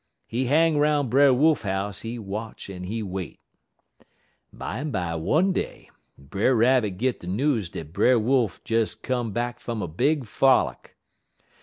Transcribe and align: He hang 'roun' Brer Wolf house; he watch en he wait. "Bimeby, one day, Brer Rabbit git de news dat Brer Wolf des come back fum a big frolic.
He 0.25 0.45
hang 0.45 0.79
'roun' 0.79 1.09
Brer 1.09 1.31
Wolf 1.31 1.61
house; 1.61 2.01
he 2.01 2.17
watch 2.17 2.71
en 2.71 2.85
he 2.85 3.03
wait. 3.03 3.39
"Bimeby, 4.51 5.19
one 5.21 5.53
day, 5.53 5.91
Brer 6.17 6.55
Rabbit 6.55 6.97
git 6.97 7.19
de 7.19 7.27
news 7.27 7.69
dat 7.69 7.93
Brer 7.93 8.17
Wolf 8.17 8.63
des 8.63 8.87
come 8.99 9.31
back 9.31 9.59
fum 9.59 9.83
a 9.83 9.87
big 9.87 10.25
frolic. 10.25 10.97